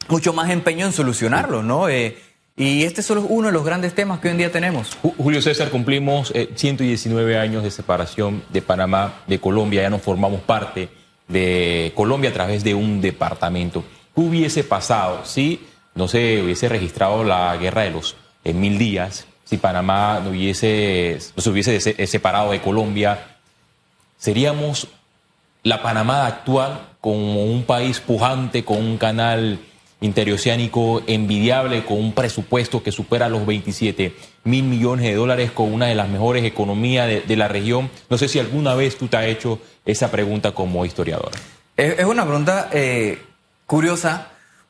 mucho 0.09 0.33
más 0.33 0.51
empeño 0.51 0.87
en 0.87 0.93
solucionarlo, 0.93 1.63
¿no? 1.63 1.89
Eh, 1.89 2.19
y 2.57 2.83
este 2.85 3.03
es 3.03 3.07
solo 3.07 3.23
uno 3.23 3.49
de 3.49 3.53
los 3.53 3.65
grandes 3.65 3.95
temas 3.95 4.19
que 4.19 4.29
hoy 4.29 4.33
en 4.33 4.39
día 4.39 4.51
tenemos. 4.51 4.99
Julio 5.17 5.41
César, 5.41 5.71
cumplimos 5.71 6.33
119 6.55 7.33
eh, 7.33 7.39
años 7.39 7.63
de 7.63 7.71
separación 7.71 8.43
de 8.51 8.63
Panamá 8.63 9.23
de 9.29 9.39
Colombia, 9.39 9.83
ya 9.83 9.91
no 9.91 10.01
formamos 10.01 10.41
parte 10.41 10.89
de 11.29 11.93
Colombia 11.95 12.31
a 12.31 12.33
través 12.33 12.65
de 12.65 12.75
un 12.75 13.01
departamento. 13.01 13.85
¿Qué 14.15 14.21
hubiese 14.21 14.65
pasado 14.65 15.25
si 15.25 15.61
no 15.99 16.09
se 16.09 16.43
hubiese 16.43 16.69
registrado 16.69 17.25
la 17.25 17.57
guerra 17.57 17.83
de 17.83 17.91
los 17.91 18.17
mil 18.45 18.79
días, 18.79 19.27
si 19.45 19.59
Panamá 19.59 20.21
no, 20.23 20.31
hubiese, 20.31 21.19
no 21.37 21.43
se 21.43 21.51
hubiese 21.51 22.07
separado 22.07 22.53
de 22.53 22.63
Colombia? 22.63 23.37
¿Seríamos 24.17 24.89
la 25.63 25.83
Panamá 25.83 26.27
actual 26.27 26.81
como 27.01 27.45
un 27.45 27.65
país 27.65 28.01
pujante, 28.01 28.65
con 28.65 28.79
un 28.79 28.97
canal 28.97 29.59
interoceánico 30.01 31.03
envidiable 31.07 31.85
con 31.85 31.99
un 31.99 32.13
presupuesto 32.13 32.83
que 32.83 32.93
supera 32.93 33.29
los 33.29 33.45
27 33.45 34.15
mil 34.45 34.65
millones 34.65 35.07
de 35.07 35.15
dólares 35.15 35.51
con 35.51 35.73
una 35.73 35.87
de 35.87 35.95
las 35.95 36.09
mejores 36.09 36.45
economías 36.45 37.09
de, 37.27 37.37
la 37.37 37.49
región. 37.49 37.91
No 38.09 38.17
sé 38.17 38.29
si 38.29 38.39
alguna 38.39 38.75
vez 38.75 38.97
tú 38.97 39.09
te 39.09 39.17
has 39.17 39.27
hecho 39.27 39.59
esa 39.85 40.11
pregunta 40.11 40.53
como 40.53 40.85
historiador. 40.85 41.33
Es, 41.77 42.05
una 42.05 42.25
pregunta 42.25 42.69
eh, 42.73 43.19
curiosa 43.67 44.29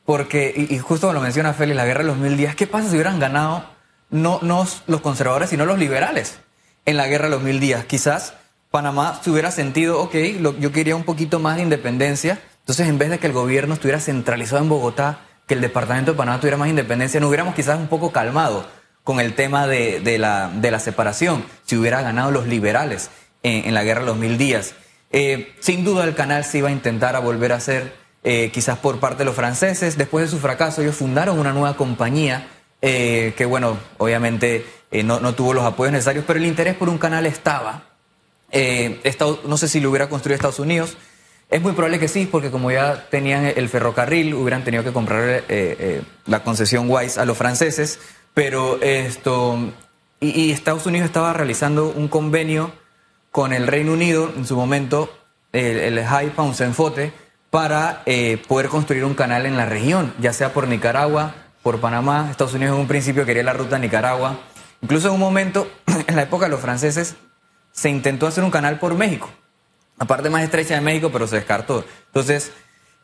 porque, 0.09 0.51
y, 0.71 0.79
justo 0.79 1.13
lo 1.13 1.21
menciona 1.21 1.53
Félix, 1.53 1.77
la 1.77 1.85
guerra 1.85 1.99
de 1.99 2.07
los 2.07 2.17
mil 2.17 2.35
días, 2.35 2.55
¿qué 2.55 2.65
pasa 2.65 2.89
si 2.89 2.95
hubieran 2.95 3.19
ganado 3.19 3.63
no, 4.09 4.39
no 4.41 4.67
los 4.87 5.01
conservadores, 5.01 5.51
sino 5.51 5.67
los 5.67 5.77
liberales 5.77 6.39
en 6.87 6.97
la 6.97 7.05
guerra 7.05 7.25
de 7.25 7.29
los 7.29 7.43
mil 7.43 7.59
días? 7.59 7.85
Quizás 7.85 8.33
Panamá 8.71 9.21
se 9.23 9.29
hubiera 9.29 9.51
sentido, 9.51 10.01
ok, 10.01 10.15
yo 10.59 10.71
quería 10.71 10.95
un 10.95 11.03
poquito 11.03 11.37
más 11.37 11.57
de 11.57 11.61
independencia, 11.61 12.41
entonces, 12.61 12.87
en 12.87 12.97
vez 12.97 13.11
de 13.11 13.19
que 13.19 13.27
el 13.27 13.33
gobierno 13.33 13.75
estuviera 13.75 13.99
centralizado 13.99 14.63
en 14.63 14.69
Bogotá, 14.69 15.19
que 15.45 15.53
el 15.53 15.61
departamento 15.61 16.13
de 16.13 16.17
Panamá 16.17 16.39
tuviera 16.39 16.57
más 16.57 16.69
independencia, 16.69 17.19
nos 17.19 17.27
hubiéramos 17.27 17.53
quizás 17.53 17.77
un 17.77 17.87
poco 17.87 18.11
calmado 18.11 18.65
con 19.03 19.19
el 19.19 19.35
tema 19.35 19.67
de, 19.67 20.17
la, 20.17 20.49
de 20.51 20.71
la, 20.71 20.79
separación, 20.79 21.45
si 21.67 21.77
hubiera 21.77 22.01
ganado 22.01 22.31
los 22.31 22.47
liberales 22.47 23.11
en, 23.43 23.71
la 23.75 23.83
guerra 23.83 23.99
de 23.99 24.07
los 24.07 24.17
mil 24.17 24.39
días. 24.39 24.73
Eh, 25.11 25.53
sin 25.59 25.85
duda 25.85 26.03
el 26.03 26.15
canal 26.15 26.45
se 26.45 26.57
iba 26.57 26.69
a 26.69 26.71
intentar 26.71 27.15
a 27.15 27.19
volver 27.19 27.53
a 27.53 27.57
hacer, 27.57 27.93
eh, 28.23 28.51
quizás 28.51 28.77
por 28.79 28.99
parte 28.99 29.19
de 29.19 29.25
los 29.25 29.35
franceses. 29.35 29.97
Después 29.97 30.25
de 30.25 30.31
su 30.31 30.39
fracaso, 30.39 30.81
ellos 30.81 30.95
fundaron 30.95 31.39
una 31.39 31.53
nueva 31.53 31.75
compañía 31.75 32.47
eh, 32.81 33.33
que, 33.37 33.45
bueno, 33.45 33.77
obviamente 33.97 34.65
no, 35.03 35.19
no, 35.19 35.35
tuvo 35.35 35.53
los 35.53 35.65
apoyos 35.65 35.91
necesarios, 35.91 36.25
pero 36.25 36.39
el 36.39 36.45
interés 36.45 36.75
por 36.75 36.89
un 36.89 36.97
canal 36.97 37.25
estaba. 37.25 37.83
no 38.51 39.57
sé 39.57 39.67
si 39.67 39.79
lo 39.79 39.89
hubiera 39.89 40.09
construido 40.09 40.35
Estados 40.35 40.59
Unidos. 40.59 40.97
Es 41.49 41.61
muy 41.61 41.71
probable 41.71 41.99
que 41.99 42.07
sí, 42.07 42.27
porque 42.31 42.51
como 42.51 42.71
ya 42.71 43.07
tenían 43.09 43.45
el 43.45 43.69
ferrocarril, 43.69 44.35
hubieran 44.35 44.63
tenido 44.63 44.83
que 44.83 44.93
comprar 44.93 45.43
la 46.25 46.43
concesión 46.43 46.89
Wise 46.89 47.19
a 47.19 47.25
los 47.25 47.37
franceses. 47.37 47.99
Pero 48.33 48.81
esto, 48.81 49.57
y, 50.19 50.51
Estados 50.51 50.85
Unidos 50.85 51.05
estaba 51.05 51.33
realizando 51.33 51.89
un 51.89 52.07
convenio 52.07 52.71
con 53.31 53.53
el 53.53 53.67
Reino 53.67 53.93
Unido 53.93 54.31
en 54.35 54.45
su 54.45 54.55
momento, 54.55 55.11
el, 55.51 55.77
el 55.77 56.05
High 56.05 56.33
Senfote, 56.53 57.13
para 57.49 58.03
eh, 58.05 58.41
poder 58.47 58.67
construir 58.67 59.05
un 59.05 59.15
canal 59.15 59.45
en 59.45 59.57
la 59.57 59.65
región, 59.65 60.13
ya 60.19 60.33
sea 60.33 60.53
por 60.53 60.67
Nicaragua, 60.67 61.35
por 61.63 61.79
Panamá. 61.79 62.27
Estados 62.29 62.53
Unidos 62.53 62.75
en 62.75 62.81
un 62.81 62.87
principio 62.87 63.25
quería 63.25 63.43
la 63.43 63.53
ruta 63.53 63.77
a 63.77 63.79
Nicaragua. 63.79 64.39
Incluso 64.81 65.07
en 65.07 65.15
un 65.15 65.19
momento, 65.19 65.67
en 66.07 66.15
la 66.15 66.23
época 66.23 66.45
de 66.45 66.51
los 66.51 66.61
franceses, 66.61 67.15
se 67.71 67.89
intentó 67.89 68.27
hacer 68.27 68.43
un 68.43 68.51
canal 68.51 68.79
por 68.79 68.95
México. 68.95 69.29
La 69.97 70.05
parte 70.05 70.29
más 70.29 70.43
estrecha 70.43 70.75
de 70.75 70.81
México, 70.81 71.09
pero 71.11 71.27
se 71.27 71.35
descartó. 71.37 71.83
Entonces, 72.07 72.51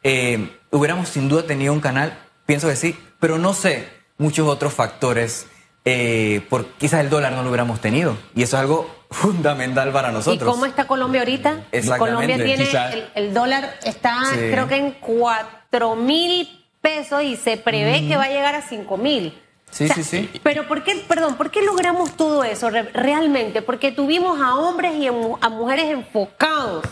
eh, 0.03 0.57
hubiéramos 0.71 1.09
sin 1.09 1.27
duda 1.27 1.43
tenido 1.43 1.73
un 1.73 1.81
canal, 1.81 2.17
pienso 2.45 2.67
que 2.67 2.75
sí, 2.75 2.97
pero 3.19 3.37
no 3.37 3.53
sé 3.53 3.89
muchos 4.17 4.47
otros 4.47 4.73
factores 4.73 5.47
eh, 5.87 6.41
por 6.49 6.65
quizás 6.73 7.01
el 7.01 7.11
dólar 7.11 7.31
no 7.33 7.43
lo 7.43 7.49
hubiéramos 7.49 7.79
tenido. 7.79 8.17
Y 8.33 8.41
eso 8.41 8.57
es 8.57 8.61
algo 8.61 8.89
fundamental 9.11 9.91
para 9.91 10.11
nosotros. 10.11 10.49
¿Y 10.49 10.51
cómo 10.51 10.65
está 10.65 10.87
Colombia 10.87 11.21
ahorita? 11.21 11.65
Colombia 11.99 12.43
tiene, 12.43 12.67
el, 13.13 13.33
dólar 13.33 13.75
está 13.83 14.17
creo 14.33 14.67
que 14.67 14.77
en 14.77 14.91
4 14.93 15.95
mil 15.95 16.65
pesos 16.81 17.21
y 17.21 17.35
se 17.35 17.57
prevé 17.57 18.07
que 18.07 18.17
va 18.17 18.23
a 18.23 18.29
llegar 18.29 18.55
a 18.55 18.63
5 18.63 18.97
mil. 18.97 19.39
Sí, 19.69 19.87
sí, 19.89 20.03
sí. 20.03 20.29
Pero 20.41 20.67
¿por 20.67 20.83
qué, 20.83 21.03
perdón, 21.07 21.35
por 21.35 21.51
qué 21.51 21.61
logramos 21.61 22.15
todo 22.15 22.43
eso 22.43 22.69
realmente? 22.69 23.61
Porque 23.61 23.91
tuvimos 23.91 24.41
a 24.41 24.55
hombres 24.55 24.95
y 24.95 25.07
a 25.07 25.49
mujeres 25.49 25.91
enfocados, 25.91 26.85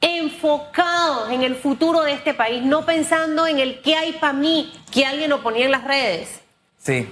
enfocados 0.00 1.30
en 1.30 1.42
el 1.42 1.56
futuro 1.56 2.02
de 2.02 2.12
este 2.12 2.34
país, 2.34 2.62
no 2.62 2.84
pensando 2.84 3.46
en 3.46 3.58
el 3.58 3.80
qué 3.80 3.96
hay 3.96 4.12
para 4.12 4.34
mí, 4.34 4.72
que 4.92 5.04
alguien 5.04 5.30
lo 5.30 5.42
ponía 5.42 5.64
en 5.64 5.70
las 5.70 5.84
redes. 5.84 6.40
Sí, 6.78 7.08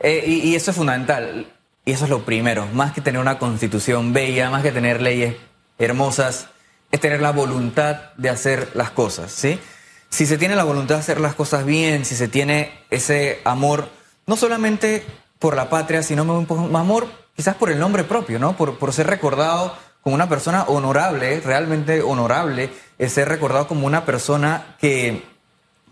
eh, 0.00 0.24
y, 0.26 0.54
eso 0.54 0.70
es 0.70 0.76
fundamental. 0.76 1.46
Y 1.84 1.92
eso 1.92 2.04
es 2.04 2.10
lo 2.10 2.24
primero. 2.24 2.66
Más 2.72 2.92
que 2.92 3.00
tener 3.00 3.20
una 3.20 3.38
constitución 3.38 4.12
bella, 4.12 4.50
más 4.50 4.62
que 4.62 4.72
tener 4.72 5.00
leyes 5.00 5.36
hermosas, 5.78 6.48
es 6.90 7.00
tener 7.00 7.20
la 7.20 7.32
voluntad 7.32 8.12
de 8.16 8.30
hacer 8.30 8.70
las 8.74 8.90
cosas, 8.90 9.30
¿sí? 9.30 9.60
Si 10.08 10.26
se 10.26 10.38
tiene 10.38 10.56
la 10.56 10.64
voluntad 10.64 10.96
de 10.96 11.00
hacer 11.02 11.20
las 11.20 11.34
cosas 11.34 11.64
bien, 11.64 12.04
si 12.04 12.16
se 12.16 12.26
tiene 12.26 12.72
ese 12.90 13.40
amor, 13.44 13.88
no 14.26 14.36
solamente 14.36 15.04
por 15.38 15.54
la 15.54 15.70
patria, 15.70 16.02
sino 16.02 16.22
amor 16.22 17.06
quizás 17.36 17.54
por 17.54 17.70
el 17.70 17.78
nombre 17.78 18.02
propio, 18.02 18.38
¿no? 18.38 18.56
Por, 18.56 18.78
por 18.78 18.92
ser 18.92 19.06
recordado 19.06 19.76
como 20.02 20.14
una 20.14 20.28
persona 20.28 20.64
honorable, 20.64 21.40
realmente 21.40 22.02
honorable, 22.02 22.70
es 22.98 23.12
ser 23.12 23.28
recordado 23.28 23.68
como 23.68 23.86
una 23.86 24.04
persona 24.04 24.76
que, 24.80 25.22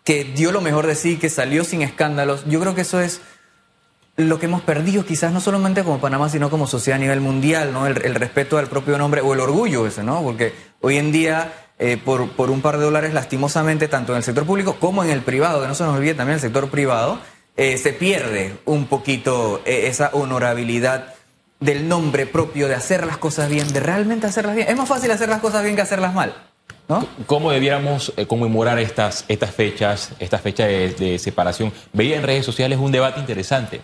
que 0.03 0.25
dio 0.25 0.51
lo 0.51 0.61
mejor 0.61 0.87
de 0.87 0.95
sí, 0.95 1.17
que 1.17 1.31
salió 1.31 1.63
sin 1.63 1.83
escándalos. 1.83 2.45
Yo 2.47 2.61
creo 2.61 2.75
que 2.75 2.81
eso 2.81 3.01
es 3.01 3.21
lo 4.19 4.41
que 4.41 4.47
hemos 4.47 4.63
perdido 4.63 5.07
quizás 5.07 5.33
no 5.33 5.41
solamente 5.41 5.85
como 5.85 6.01
Panamá, 6.01 6.29
sino 6.29 6.51
como 6.51 6.67
sociedad 6.67 6.97
a 6.97 7.01
nivel 7.01 7.21
mundial, 7.21 7.73
¿no? 7.73 7.87
El, 7.87 7.95
respeto 8.17 8.59
al 8.59 8.67
propio 8.67 8.99
nombre 8.99 9.21
o 9.21 9.33
el 9.33 9.39
orgullo 9.39 9.87
ese, 9.87 10.03
¿no? 10.03 10.21
Porque 10.23 10.53
hoy 10.81 10.97
en 10.97 11.13
día, 11.13 11.53
eh, 11.79 11.97
por, 12.05 12.29
por, 12.31 12.51
un 12.51 12.61
par 12.61 12.79
de 12.79 12.85
dólares, 12.85 13.15
lastimosamente, 13.15 13.87
tanto 13.87 14.13
en 14.13 14.19
el 14.19 14.25
sector 14.25 14.45
público 14.45 14.75
como 14.81 15.05
en 15.05 15.11
el 15.11 15.23
privado, 15.23 15.63
que 15.63 15.69
no 15.69 15.75
se 15.77 15.85
nos 15.85 15.97
olvide 15.97 16.15
también 16.15 16.35
el 16.35 16.41
sector 16.41 16.69
privado, 16.69 17.21
eh, 17.57 17.79
se 17.79 17.93
pierde 17.93 18.57
un 18.65 18.87
poquito 18.87 19.63
eh, 19.65 19.87
esa 19.87 20.11
honorabilidad 20.13 21.15
del 21.61 21.89
nombre 21.89 22.27
propio, 22.27 22.67
de 22.67 22.75
hacer 22.75 23.07
las 23.07 23.19
cosas 23.19 23.49
bien, 23.49 23.73
de 23.73 23.79
realmente 23.79 24.27
hacerlas 24.27 24.57
bien. 24.57 24.67
Es 24.69 24.77
más 24.77 24.89
fácil 24.89 25.13
hacer 25.13 25.29
las 25.29 25.41
cosas 25.41 25.63
bien 25.63 25.77
que 25.77 25.83
hacerlas 25.83 26.13
mal. 26.13 26.35
¿No? 26.89 27.07
¿Cómo 27.27 27.53
debiéramos 27.53 28.15
conmemorar 28.27 28.79
estas, 28.79 29.27
estas 29.29 29.55
fechas, 29.55 30.11
estas 30.19 30.41
fechas 30.41 30.69
de, 30.69 30.89
de 30.95 31.19
separación? 31.19 31.73
Veía 31.93 32.17
en 32.17 32.23
redes 32.23 32.47
sociales 32.47 32.79
un 32.79 32.91
debate 32.91 33.21
interesante 33.21 33.81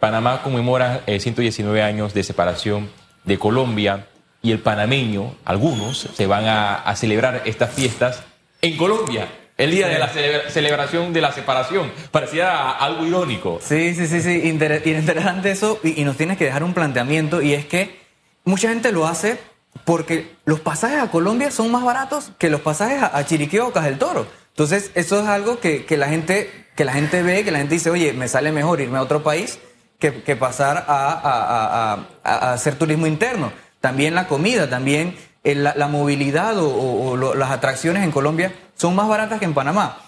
Panamá 0.00 0.42
conmemora 0.42 1.02
119 1.06 1.78
eh, 1.78 1.82
años 1.82 2.14
de 2.14 2.22
separación 2.22 2.88
de 3.24 3.38
Colombia 3.38 4.06
y 4.42 4.52
el 4.52 4.60
panameño, 4.60 5.34
algunos, 5.44 6.08
se 6.14 6.26
van 6.26 6.44
a, 6.46 6.94
celebrar 6.94 7.42
estas 7.46 7.74
fiestas 7.74 8.22
en 8.62 8.76
Colombia. 8.76 9.28
El 9.58 9.70
día 9.70 9.88
de 9.88 9.98
la 9.98 10.08
celebración 10.08 11.12
de 11.12 11.20
la 11.20 11.32
separación. 11.32 11.90
Parecía 12.10 12.70
algo 12.70 13.06
irónico. 13.06 13.58
Sí, 13.62 13.94
sí, 13.94 14.06
sí, 14.06 14.20
sí. 14.20 14.42
interesante 14.44 15.50
eso. 15.50 15.80
Y, 15.82 16.04
nos 16.04 16.16
tienes 16.16 16.36
que 16.36 16.44
dejar 16.44 16.62
un 16.62 16.74
planteamiento. 16.74 17.40
Y 17.40 17.54
es 17.54 17.64
que 17.64 17.98
mucha 18.44 18.68
gente 18.68 18.92
lo 18.92 19.06
hace 19.06 19.38
porque 19.84 20.36
los 20.44 20.60
pasajes 20.60 20.98
a 21.00 21.10
Colombia 21.10 21.50
son 21.50 21.70
más 21.70 21.82
baratos 21.82 22.32
que 22.38 22.50
los 22.50 22.60
pasajes 22.60 23.02
a, 23.02 23.24
Chiriquí 23.24 23.58
o 23.58 23.72
Caja 23.72 23.86
del 23.86 23.98
Toro. 23.98 24.26
Entonces, 24.50 24.90
eso 24.94 25.20
es 25.20 25.26
algo 25.26 25.58
que, 25.58 25.84
la 25.96 26.08
gente, 26.08 26.50
que 26.76 26.84
la 26.84 26.92
gente 26.92 27.22
ve, 27.22 27.42
que 27.42 27.50
la 27.50 27.58
gente 27.58 27.74
dice, 27.74 27.90
oye, 27.90 28.12
me 28.12 28.28
sale 28.28 28.52
mejor 28.52 28.80
irme 28.80 28.98
a 28.98 29.02
otro 29.02 29.22
país 29.22 29.58
que, 29.98 30.36
pasar 30.36 30.84
a, 30.88 32.06
hacer 32.22 32.76
turismo 32.76 33.06
interno. 33.06 33.52
También 33.80 34.14
la 34.14 34.28
comida, 34.28 34.68
también 34.68 35.16
la, 35.44 35.88
movilidad 35.88 36.56
o, 36.58 37.34
las 37.34 37.50
atracciones 37.50 38.04
en 38.04 38.10
Colombia 38.10 38.54
son 38.76 38.94
más 38.94 39.08
baratas 39.08 39.38
que 39.38 39.44
en 39.44 39.54
Panamá. 39.54 39.98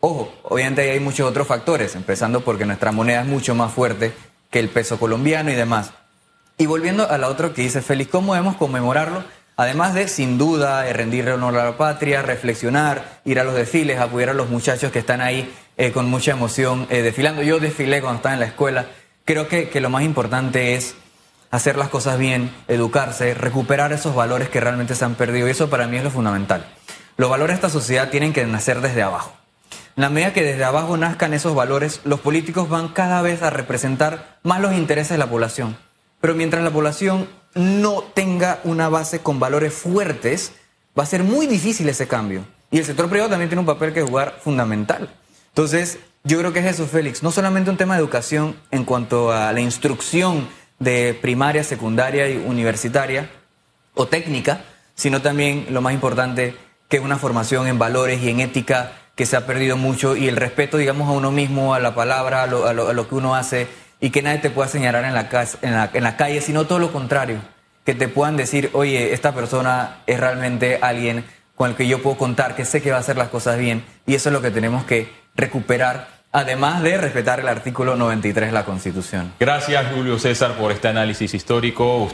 Ojo, 0.00 0.32
obviamente 0.42 0.90
hay 0.90 1.00
muchos 1.00 1.28
otros 1.28 1.46
factores, 1.46 1.94
empezando 1.94 2.42
porque 2.42 2.66
nuestra 2.66 2.92
moneda 2.92 3.22
es 3.22 3.26
mucho 3.26 3.54
más 3.54 3.72
fuerte 3.72 4.12
que 4.50 4.60
el 4.60 4.68
peso 4.68 4.98
colombiano 4.98 5.50
y 5.50 5.54
demás. 5.54 5.92
Y 6.58 6.66
volviendo 6.66 7.10
a 7.10 7.18
la 7.18 7.28
otra 7.28 7.52
que 7.52 7.62
dice 7.62 7.82
Félix, 7.82 8.10
¿cómo 8.10 8.34
debemos 8.34 8.56
conmemorarlo? 8.56 9.24
Además 9.56 9.94
de, 9.94 10.08
sin 10.08 10.36
duda, 10.36 10.84
rendirle 10.92 11.32
honor 11.32 11.56
a 11.58 11.64
la 11.64 11.76
patria, 11.76 12.22
reflexionar, 12.22 13.20
ir 13.24 13.38
a 13.38 13.44
los 13.44 13.54
desfiles, 13.54 13.98
apoyar 13.98 14.30
a 14.30 14.34
los 14.34 14.50
muchachos 14.50 14.90
que 14.92 14.98
están 14.98 15.20
ahí 15.20 15.52
eh, 15.76 15.92
con 15.92 16.06
mucha 16.10 16.32
emoción 16.32 16.86
eh, 16.90 17.02
desfilando. 17.02 17.42
Yo 17.42 17.60
desfilé 17.60 18.00
cuando 18.00 18.16
estaba 18.16 18.34
en 18.34 18.40
la 18.40 18.46
escuela 18.46 18.86
Creo 19.24 19.48
que, 19.48 19.80
lo 19.80 19.88
más 19.88 20.02
importante 20.02 20.74
es 20.74 20.96
hacer 21.50 21.76
las 21.76 21.88
cosas 21.88 22.18
bien, 22.18 22.54
educarse, 22.68 23.32
recuperar 23.32 23.92
esos 23.92 24.14
valores 24.14 24.50
que 24.50 24.60
realmente 24.60 24.94
se 24.94 25.04
han 25.04 25.14
perdido. 25.14 25.48
Y 25.48 25.50
eso 25.50 25.70
para 25.70 25.86
mí 25.86 25.96
es 25.96 26.04
lo 26.04 26.10
fundamental. 26.10 26.66
Los 27.16 27.30
valores 27.30 27.54
de 27.54 27.66
esta 27.66 27.70
sociedad 27.70 28.10
tienen 28.10 28.34
que 28.34 28.44
nacer 28.44 28.82
desde 28.82 29.02
abajo. 29.02 29.32
En 29.96 30.02
la 30.02 30.10
medida 30.10 30.34
que 30.34 30.42
desde 30.42 30.64
abajo 30.64 30.96
nazcan 30.98 31.32
esos 31.32 31.54
valores, 31.54 32.00
los 32.04 32.20
políticos 32.20 32.68
van 32.68 32.88
cada 32.88 33.22
vez 33.22 33.42
a 33.42 33.48
representar 33.50 34.38
más 34.42 34.60
los 34.60 34.74
intereses 34.74 35.10
de 35.10 35.18
la 35.18 35.30
población. 35.30 35.76
Pero 36.20 36.34
mientras 36.34 36.62
la 36.62 36.70
población 36.70 37.28
no 37.54 38.02
tenga 38.02 38.60
una 38.64 38.88
base 38.88 39.20
con 39.20 39.40
valores 39.40 39.72
fuertes, 39.72 40.52
va 40.98 41.04
a 41.04 41.06
ser 41.06 41.22
muy 41.22 41.46
difícil 41.46 41.88
ese 41.88 42.06
cambio. 42.06 42.44
Y 42.70 42.78
el 42.78 42.84
sector 42.84 43.08
privado 43.08 43.30
también 43.30 43.48
tiene 43.48 43.60
un 43.60 43.66
papel 43.66 43.94
que 43.94 44.02
jugar 44.02 44.38
fundamental. 44.42 45.08
Entonces, 45.48 45.98
yo 46.24 46.38
creo 46.38 46.52
que 46.54 46.60
es 46.60 46.66
eso, 46.66 46.86
Félix. 46.86 47.22
No 47.22 47.30
solamente 47.30 47.70
un 47.70 47.76
tema 47.76 47.94
de 47.94 48.00
educación 48.00 48.56
en 48.70 48.84
cuanto 48.84 49.30
a 49.30 49.52
la 49.52 49.60
instrucción 49.60 50.48
de 50.78 51.18
primaria, 51.20 51.62
secundaria 51.62 52.28
y 52.28 52.38
universitaria 52.38 53.30
o 53.92 54.06
técnica, 54.06 54.64
sino 54.94 55.20
también 55.20 55.66
lo 55.70 55.82
más 55.82 55.92
importante, 55.92 56.56
que 56.88 56.96
es 56.96 57.02
una 57.02 57.18
formación 57.18 57.68
en 57.68 57.78
valores 57.78 58.22
y 58.22 58.30
en 58.30 58.40
ética 58.40 58.92
que 59.14 59.26
se 59.26 59.36
ha 59.36 59.46
perdido 59.46 59.76
mucho 59.76 60.16
y 60.16 60.26
el 60.26 60.36
respeto, 60.36 60.78
digamos, 60.78 61.08
a 61.08 61.12
uno 61.12 61.30
mismo, 61.30 61.74
a 61.74 61.78
la 61.78 61.94
palabra, 61.94 62.44
a 62.44 62.46
lo, 62.46 63.08
que 63.08 63.14
uno 63.14 63.34
hace 63.34 63.68
y 64.00 64.08
que 64.10 64.22
nadie 64.22 64.38
te 64.38 64.50
pueda 64.50 64.66
señalar 64.66 65.04
en 65.04 65.14
la, 65.14 65.28
en, 65.62 65.72
la, 65.72 65.90
en 65.92 66.02
la 66.02 66.16
calle, 66.16 66.40
sino 66.40 66.66
todo 66.66 66.78
lo 66.78 66.90
contrario, 66.90 67.38
que 67.84 67.94
te 67.94 68.08
puedan 68.08 68.36
decir, 68.36 68.70
oye, 68.72 69.12
esta 69.12 69.34
persona 69.34 69.98
es 70.06 70.18
realmente 70.18 70.78
alguien 70.80 71.24
con 71.54 71.70
el 71.70 71.76
que 71.76 71.86
yo 71.86 72.02
puedo 72.02 72.16
contar, 72.16 72.56
que 72.56 72.64
sé 72.64 72.82
que 72.82 72.90
va 72.90 72.96
a 72.96 73.00
hacer 73.00 73.16
las 73.16 73.28
cosas 73.28 73.58
bien 73.58 73.84
y 74.06 74.14
eso 74.14 74.30
es 74.30 74.32
lo 74.32 74.42
que 74.42 74.50
tenemos 74.50 74.84
que 74.84 75.23
recuperar 75.34 76.14
además 76.34 76.82
de 76.82 76.98
respetar 76.98 77.38
el 77.38 77.46
artículo 77.46 77.94
93 77.94 78.48
de 78.48 78.52
la 78.52 78.64
Constitución. 78.64 79.32
Gracias, 79.38 79.86
Julio 79.94 80.18
César, 80.18 80.54
por 80.56 80.72
este 80.72 80.88
análisis 80.88 81.32
histórico. 81.32 82.10